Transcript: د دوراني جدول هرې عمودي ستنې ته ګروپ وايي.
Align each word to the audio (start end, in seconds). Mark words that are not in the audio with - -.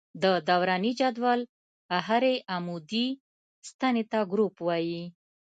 د 0.23 0.25
دوراني 0.49 0.91
جدول 0.99 1.39
هرې 2.07 2.33
عمودي 2.53 3.07
ستنې 3.69 4.03
ته 4.11 4.19
ګروپ 4.31 4.55
وايي. 4.67 5.03